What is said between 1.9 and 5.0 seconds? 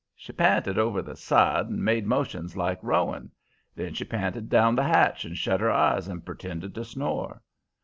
motions like rowing. Then she p'inted down the